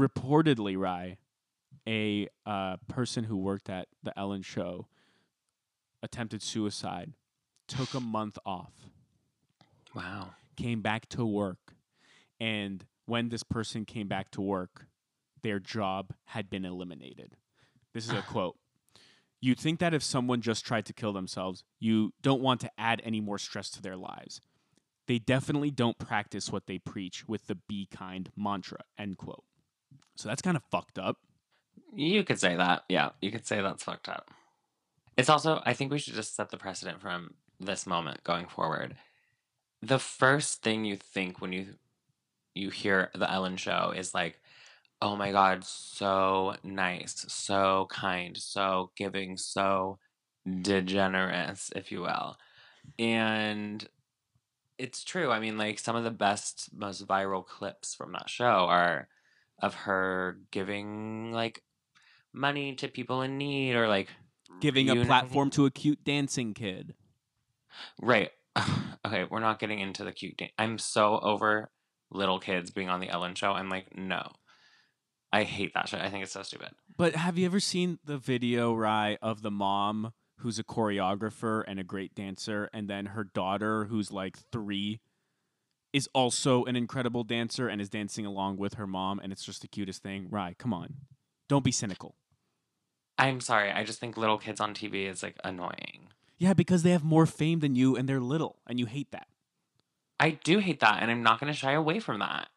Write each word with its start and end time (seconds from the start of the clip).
reportedly, 0.00 0.76
Rye, 0.78 1.18
a 1.86 2.28
uh, 2.46 2.76
person 2.88 3.24
who 3.24 3.36
worked 3.36 3.68
at 3.68 3.88
the 4.02 4.18
Ellen 4.18 4.42
show 4.42 4.86
attempted 6.02 6.42
suicide, 6.42 7.12
took 7.68 7.94
a 7.94 8.00
month 8.00 8.38
off, 8.46 8.72
Wow. 9.94 10.30
came 10.56 10.80
back 10.80 11.08
to 11.10 11.24
work, 11.24 11.74
and 12.40 12.84
when 13.06 13.28
this 13.28 13.42
person 13.42 13.84
came 13.84 14.08
back 14.08 14.30
to 14.32 14.40
work, 14.40 14.86
their 15.42 15.58
job 15.58 16.14
had 16.26 16.48
been 16.48 16.64
eliminated. 16.64 17.36
This 17.92 18.06
is 18.06 18.12
a 18.12 18.22
quote. 18.28 18.56
You'd 19.42 19.58
think 19.58 19.80
that 19.80 19.94
if 19.94 20.02
someone 20.02 20.40
just 20.42 20.66
tried 20.66 20.86
to 20.86 20.92
kill 20.92 21.12
themselves, 21.12 21.64
you 21.78 22.12
don't 22.22 22.42
want 22.42 22.60
to 22.60 22.70
add 22.76 23.00
any 23.04 23.20
more 23.20 23.38
stress 23.38 23.70
to 23.70 23.82
their 23.82 23.96
lives. 23.96 24.40
They 25.06 25.18
definitely 25.18 25.70
don't 25.70 25.98
practice 25.98 26.52
what 26.52 26.66
they 26.66 26.78
preach 26.78 27.26
with 27.26 27.46
the 27.46 27.56
be 27.68 27.88
kind 27.90 28.30
mantra, 28.36 28.80
end 28.98 29.16
quote. 29.18 29.44
So 30.20 30.28
that's 30.28 30.42
kind 30.42 30.56
of 30.56 30.62
fucked 30.70 30.98
up. 30.98 31.16
You 31.94 32.22
could 32.24 32.38
say 32.38 32.54
that. 32.54 32.84
Yeah, 32.90 33.10
you 33.22 33.30
could 33.30 33.46
say 33.46 33.62
that's 33.62 33.84
fucked 33.84 34.08
up. 34.08 34.30
It's 35.16 35.30
also, 35.30 35.62
I 35.64 35.72
think 35.72 35.90
we 35.90 35.98
should 35.98 36.14
just 36.14 36.36
set 36.36 36.50
the 36.50 36.58
precedent 36.58 37.00
from 37.00 37.34
this 37.58 37.86
moment 37.86 38.22
going 38.22 38.46
forward. 38.46 38.96
The 39.80 39.98
first 39.98 40.62
thing 40.62 40.84
you 40.84 40.96
think 40.96 41.40
when 41.40 41.52
you 41.52 41.74
you 42.54 42.68
hear 42.68 43.10
the 43.14 43.30
Ellen 43.30 43.56
show 43.56 43.94
is 43.96 44.12
like, 44.12 44.40
"Oh 45.00 45.16
my 45.16 45.32
god, 45.32 45.64
so 45.64 46.56
nice, 46.62 47.24
so 47.28 47.86
kind, 47.90 48.36
so 48.36 48.90
giving, 48.96 49.38
so 49.38 49.98
degenerate, 50.60 51.70
if 51.74 51.90
you 51.90 52.02
will." 52.02 52.36
And 52.98 53.88
it's 54.78 55.02
true. 55.02 55.30
I 55.30 55.40
mean, 55.40 55.56
like 55.56 55.78
some 55.78 55.96
of 55.96 56.04
the 56.04 56.10
best, 56.10 56.70
most 56.74 57.06
viral 57.06 57.46
clips 57.46 57.94
from 57.94 58.12
that 58.12 58.28
show 58.28 58.66
are 58.68 59.08
of 59.60 59.74
her 59.74 60.38
giving 60.50 61.32
like 61.32 61.62
money 62.32 62.74
to 62.76 62.88
people 62.88 63.22
in 63.22 63.38
need 63.38 63.74
or 63.74 63.88
like 63.88 64.08
Giving 64.60 64.90
a 64.90 65.04
platform 65.04 65.50
to 65.50 65.66
a 65.66 65.70
cute 65.70 66.04
dancing 66.04 66.54
kid. 66.54 66.94
Right. 68.00 68.30
okay, 69.06 69.24
we're 69.30 69.40
not 69.40 69.58
getting 69.58 69.78
into 69.78 70.04
the 70.04 70.12
cute. 70.12 70.36
Dan- 70.36 70.50
I'm 70.58 70.78
so 70.78 71.18
over 71.20 71.70
little 72.10 72.40
kids 72.40 72.70
being 72.70 72.88
on 72.88 73.00
the 73.00 73.08
Ellen 73.08 73.34
show. 73.34 73.52
I'm 73.52 73.70
like, 73.70 73.96
no. 73.96 74.32
I 75.32 75.44
hate 75.44 75.72
that 75.74 75.88
shit. 75.88 76.00
I 76.00 76.10
think 76.10 76.24
it's 76.24 76.32
so 76.32 76.42
stupid. 76.42 76.70
But 76.96 77.14
have 77.14 77.38
you 77.38 77.46
ever 77.46 77.60
seen 77.60 78.00
the 78.04 78.18
video, 78.18 78.74
Rye, 78.74 79.16
of 79.22 79.42
the 79.42 79.50
mom 79.50 80.12
who's 80.38 80.58
a 80.58 80.64
choreographer 80.64 81.62
and 81.66 81.78
a 81.78 81.84
great 81.84 82.14
dancer, 82.14 82.68
and 82.72 82.88
then 82.88 83.06
her 83.06 83.24
daughter, 83.24 83.84
who's 83.84 84.10
like 84.10 84.36
three, 84.50 85.00
is 85.92 86.08
also 86.14 86.64
an 86.64 86.76
incredible 86.76 87.24
dancer 87.24 87.68
and 87.68 87.80
is 87.80 87.88
dancing 87.88 88.26
along 88.26 88.56
with 88.56 88.74
her 88.74 88.86
mom, 88.86 89.18
and 89.18 89.32
it's 89.32 89.44
just 89.44 89.62
the 89.62 89.68
cutest 89.68 90.02
thing? 90.02 90.28
Rye, 90.30 90.54
come 90.58 90.72
on. 90.72 90.94
Don't 91.48 91.64
be 91.64 91.72
cynical. 91.72 92.14
I'm 93.18 93.40
sorry. 93.40 93.70
I 93.70 93.84
just 93.84 94.00
think 94.00 94.16
little 94.16 94.38
kids 94.38 94.60
on 94.60 94.74
TV 94.74 95.08
is 95.10 95.22
like 95.22 95.36
annoying. 95.44 96.08
Yeah, 96.38 96.54
because 96.54 96.82
they 96.82 96.92
have 96.92 97.04
more 97.04 97.26
fame 97.26 97.60
than 97.60 97.74
you 97.74 97.96
and 97.96 98.08
they're 98.08 98.20
little, 98.20 98.60
and 98.66 98.78
you 98.78 98.86
hate 98.86 99.10
that. 99.12 99.26
I 100.18 100.30
do 100.30 100.58
hate 100.58 100.80
that, 100.80 101.02
and 101.02 101.10
I'm 101.10 101.22
not 101.22 101.40
going 101.40 101.52
to 101.52 101.58
shy 101.58 101.72
away 101.72 101.98
from 102.00 102.20
that. 102.20 102.48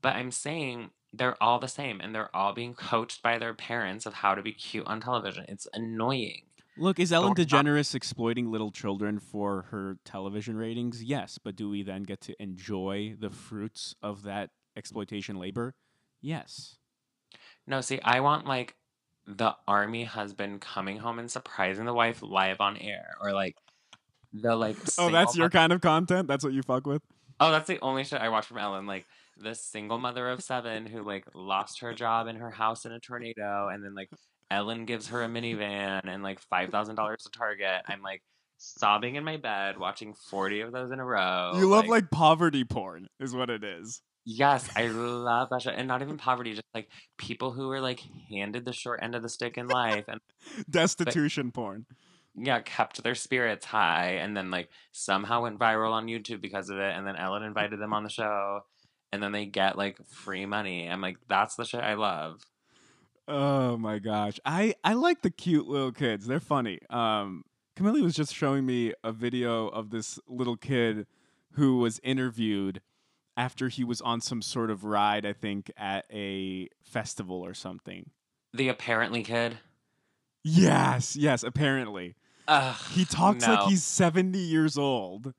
But 0.00 0.16
I'm 0.16 0.30
saying 0.30 0.90
they're 1.12 1.40
all 1.42 1.58
the 1.58 1.68
same, 1.68 2.00
and 2.00 2.14
they're 2.14 2.34
all 2.34 2.52
being 2.52 2.74
coached 2.74 3.22
by 3.22 3.38
their 3.38 3.54
parents 3.54 4.06
of 4.06 4.14
how 4.14 4.34
to 4.34 4.42
be 4.42 4.52
cute 4.52 4.86
on 4.86 5.00
television. 5.00 5.44
It's 5.48 5.68
annoying. 5.72 6.42
Look, 6.76 6.98
is 6.98 7.12
Ellen 7.12 7.34
Don't 7.34 7.48
stop. 7.48 7.60
Uh, 7.60 7.62
DeGeneres 7.64 7.94
exploiting 7.94 8.50
little 8.50 8.70
children 8.70 9.18
for 9.18 9.66
her 9.70 9.98
television 10.04 10.56
ratings? 10.56 11.02
Yes, 11.02 11.38
but 11.42 11.54
do 11.56 11.68
we 11.68 11.82
then 11.82 12.02
get 12.02 12.20
to 12.22 12.42
enjoy 12.42 13.14
the 13.18 13.30
fruits 13.30 13.94
of 14.02 14.22
that 14.22 14.50
exploitation 14.76 15.36
labor? 15.36 15.74
Yes. 16.20 16.76
No, 17.66 17.80
see, 17.80 18.00
I 18.02 18.20
want 18.20 18.46
like 18.46 18.76
the 19.26 19.54
army 19.68 20.04
husband 20.04 20.60
coming 20.60 20.98
home 20.98 21.18
and 21.18 21.30
surprising 21.30 21.84
the 21.84 21.94
wife 21.94 22.22
live 22.22 22.60
on 22.60 22.76
air, 22.76 23.14
or 23.20 23.32
like 23.32 23.56
the 24.32 24.56
like. 24.56 24.76
Oh, 24.98 25.10
that's 25.10 25.36
your 25.36 25.46
mo- 25.46 25.50
kind 25.50 25.72
of 25.72 25.80
content? 25.80 26.26
That's 26.26 26.42
what 26.42 26.52
you 26.52 26.62
fuck 26.62 26.86
with? 26.86 27.02
Oh, 27.38 27.50
that's 27.50 27.66
the 27.66 27.80
only 27.80 28.04
shit 28.04 28.20
I 28.20 28.28
watch 28.30 28.46
from 28.46 28.58
Ellen. 28.58 28.86
Like 28.86 29.06
the 29.36 29.54
single 29.54 29.98
mother 29.98 30.28
of 30.28 30.42
seven 30.42 30.86
who 30.86 31.02
like 31.02 31.26
lost 31.34 31.80
her 31.80 31.92
job 31.92 32.28
in 32.28 32.36
her 32.36 32.50
house 32.50 32.84
in 32.84 32.92
a 32.92 33.00
tornado, 33.00 33.68
and 33.68 33.84
then 33.84 33.94
like 33.94 34.10
Ellen 34.52 34.84
gives 34.84 35.08
her 35.08 35.22
a 35.22 35.28
minivan 35.28 36.02
and 36.04 36.22
like 36.22 36.38
five 36.40 36.70
thousand 36.70 36.96
dollars 36.96 37.22
to 37.24 37.30
Target. 37.30 37.82
I'm 37.88 38.02
like 38.02 38.22
sobbing 38.58 39.16
in 39.16 39.24
my 39.24 39.38
bed 39.38 39.78
watching 39.78 40.14
forty 40.14 40.60
of 40.60 40.72
those 40.72 40.92
in 40.92 41.00
a 41.00 41.04
row. 41.04 41.52
you 41.56 41.66
love 41.68 41.86
like 41.86 42.10
poverty 42.10 42.64
porn, 42.64 43.08
is 43.18 43.34
what 43.34 43.50
it 43.50 43.64
is. 43.64 44.02
Yes, 44.24 44.68
I 44.76 44.86
love 44.86 45.48
that 45.50 45.62
shit. 45.62 45.74
And 45.76 45.88
not 45.88 46.02
even 46.02 46.16
poverty, 46.16 46.52
just 46.52 46.62
like 46.74 46.88
people 47.18 47.50
who 47.50 47.68
were 47.68 47.80
like 47.80 48.00
handed 48.30 48.64
the 48.64 48.72
short 48.72 49.00
end 49.02 49.14
of 49.16 49.22
the 49.22 49.28
stick 49.28 49.58
in 49.58 49.66
life 49.66 50.04
and 50.06 50.20
Destitution 50.70 51.50
porn. 51.50 51.86
yeah, 52.36 52.60
kept 52.60 53.02
their 53.02 53.16
spirits 53.16 53.66
high 53.66 54.18
and 54.20 54.36
then 54.36 54.50
like 54.50 54.68
somehow 54.92 55.42
went 55.42 55.58
viral 55.58 55.90
on 55.92 56.06
YouTube 56.06 56.40
because 56.40 56.70
of 56.70 56.78
it. 56.78 56.94
And 56.96 57.04
then 57.06 57.16
Ellen 57.16 57.42
invited 57.42 57.80
them 57.80 57.92
on 57.92 58.04
the 58.04 58.10
show 58.10 58.60
and 59.12 59.20
then 59.22 59.32
they 59.32 59.44
get 59.46 59.76
like 59.76 59.96
free 60.08 60.46
money. 60.46 60.88
I'm 60.88 61.00
like, 61.00 61.16
that's 61.26 61.56
the 61.56 61.64
shit 61.64 61.80
I 61.82 61.94
love. 61.94 62.42
Oh 63.28 63.76
my 63.76 63.98
gosh. 63.98 64.38
I 64.44 64.74
I 64.84 64.94
like 64.94 65.22
the 65.22 65.30
cute 65.30 65.66
little 65.68 65.92
kids. 65.92 66.26
They're 66.26 66.40
funny. 66.40 66.80
Um 66.90 67.44
Camille 67.76 68.02
was 68.02 68.14
just 68.14 68.34
showing 68.34 68.66
me 68.66 68.92
a 69.02 69.12
video 69.12 69.68
of 69.68 69.90
this 69.90 70.18
little 70.28 70.56
kid 70.56 71.06
who 71.52 71.78
was 71.78 72.00
interviewed 72.02 72.80
after 73.36 73.68
he 73.68 73.82
was 73.82 74.00
on 74.02 74.20
some 74.20 74.42
sort 74.42 74.70
of 74.70 74.84
ride, 74.84 75.24
I 75.24 75.32
think, 75.32 75.70
at 75.76 76.04
a 76.12 76.68
festival 76.82 77.36
or 77.40 77.54
something. 77.54 78.10
The 78.52 78.68
apparently 78.68 79.22
kid. 79.22 79.58
Yes, 80.44 81.16
yes, 81.16 81.42
apparently. 81.42 82.14
Ugh, 82.48 82.76
He 82.90 83.04
talks 83.06 83.46
no. 83.46 83.54
like 83.54 83.68
he's 83.70 83.84
70 83.84 84.38
years 84.38 84.76
old, 84.76 85.32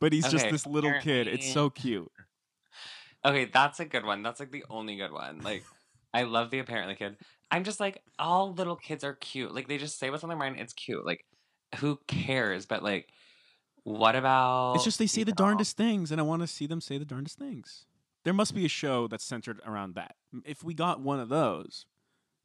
but 0.00 0.12
he's 0.12 0.28
just 0.30 0.48
this 0.50 0.66
little 0.66 0.92
kid. 1.00 1.26
It's 1.26 1.52
so 1.52 1.70
cute. 1.70 2.10
Okay, 3.22 3.44
that's 3.44 3.80
a 3.80 3.84
good 3.84 4.06
one. 4.06 4.22
That's 4.22 4.40
like 4.40 4.50
the 4.50 4.64
only 4.70 4.96
good 4.96 5.12
one. 5.12 5.42
Like, 5.42 5.62
I 6.12 6.24
love 6.24 6.50
the 6.50 6.58
apparently 6.58 6.94
kid. 6.96 7.16
I'm 7.50 7.64
just 7.64 7.80
like, 7.80 8.02
all 8.18 8.52
little 8.52 8.76
kids 8.76 9.04
are 9.04 9.14
cute. 9.14 9.54
Like, 9.54 9.68
they 9.68 9.78
just 9.78 9.98
say 9.98 10.10
what's 10.10 10.22
on 10.24 10.28
their 10.28 10.38
mind. 10.38 10.58
It's 10.58 10.72
cute. 10.72 11.04
Like, 11.04 11.24
who 11.76 11.98
cares? 12.08 12.66
But 12.66 12.82
like, 12.82 13.08
what 13.84 14.16
about? 14.16 14.74
It's 14.74 14.84
just 14.84 14.98
they 14.98 15.06
say 15.06 15.24
the 15.24 15.30
know, 15.32 15.36
darndest 15.36 15.76
things, 15.76 16.10
and 16.10 16.20
I 16.20 16.24
want 16.24 16.42
to 16.42 16.46
see 16.48 16.66
them 16.66 16.80
say 16.80 16.98
the 16.98 17.04
darndest 17.04 17.38
things. 17.38 17.86
There 18.24 18.34
must 18.34 18.54
be 18.54 18.64
a 18.64 18.68
show 18.68 19.08
that's 19.08 19.24
centered 19.24 19.60
around 19.64 19.94
that. 19.94 20.16
If 20.44 20.62
we 20.62 20.74
got 20.74 21.00
one 21.00 21.20
of 21.20 21.28
those, 21.28 21.86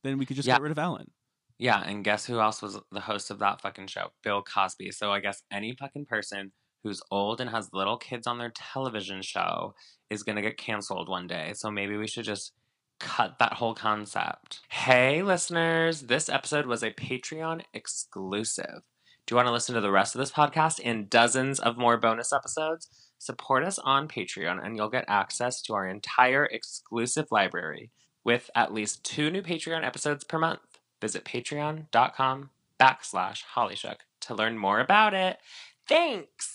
then 0.04 0.18
we 0.18 0.26
could 0.26 0.38
just 0.38 0.48
Yeah. 0.48 0.56
get 0.56 0.62
rid 0.62 0.72
of 0.72 0.80
Ellen. 0.80 1.12
Yeah, 1.58 1.82
and 1.84 2.04
guess 2.04 2.26
who 2.26 2.40
else 2.40 2.62
was 2.62 2.80
the 2.92 3.02
host 3.02 3.32
of 3.32 3.40
that 3.40 3.62
fucking 3.62 3.88
show? 3.88 4.12
Bill 4.24 4.44
Cosby. 4.44 4.92
So 4.92 5.12
I 5.12 5.20
guess 5.20 5.44
any 5.52 5.74
fucking 5.76 6.06
person 6.06 6.52
who's 6.84 7.02
old 7.12 7.42
and 7.42 7.50
has 7.50 7.70
little 7.74 7.98
kids 7.98 8.28
on 8.28 8.38
their 8.38 8.52
television 8.52 9.22
show 9.22 9.74
is 10.10 10.24
gonna 10.24 10.42
get 10.42 10.58
canceled 10.58 11.10
one 11.10 11.28
day. 11.28 11.54
So 11.56 11.72
maybe 11.72 11.98
we 11.98 12.08
should 12.08 12.26
just 12.26 12.54
cut 13.00 13.40
that 13.40 13.54
whole 13.54 13.76
concept. 13.76 14.62
Hey, 14.70 15.22
listeners, 15.22 16.02
this 16.04 16.30
episode 16.30 16.66
was 16.66 16.84
a 16.84 16.92
Patreon 16.92 17.62
exclusive. 17.74 18.84
Do 19.26 19.34
you 19.34 19.36
want 19.38 19.48
to 19.48 19.52
listen 19.54 19.76
to 19.76 19.82
the 19.82 19.92
rest 19.92 20.16
of 20.16 20.20
this 20.20 20.32
podcast 20.32 20.80
and 20.84 21.10
dozens 21.10 21.60
of 21.60 21.78
more 21.78 21.98
bonus 21.98 22.32
episodes? 22.32 22.88
Support 23.18 23.64
us 23.64 23.80
on 23.80 24.08
Patreon 24.08 24.64
and 24.64 24.78
you'll 24.78 24.90
get 24.90 25.06
access 25.08 25.62
to 25.64 25.74
our 25.74 25.88
entire 25.88 26.46
exclusive 26.46 27.26
library 27.32 27.92
with 28.24 28.50
at 28.56 28.74
least 28.74 29.04
two 29.04 29.32
new 29.32 29.42
Patreon 29.42 29.86
episodes 29.86 30.24
per 30.24 30.38
month. 30.38 30.60
Visit 31.02 31.26
patreon.com 31.26 32.50
backslash 32.80 33.44
hollyshook 33.56 33.98
to 34.22 34.36
learn 34.36 34.58
more 34.58 34.80
about 34.80 35.14
it. 35.14 35.38
Thanks! 35.88 36.55